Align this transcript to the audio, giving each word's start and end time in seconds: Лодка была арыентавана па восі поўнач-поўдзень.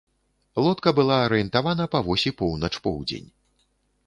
Лодка 0.67 0.89
была 0.99 1.17
арыентавана 1.25 1.87
па 1.93 2.01
восі 2.09 2.35
поўнач-поўдзень. 2.41 3.29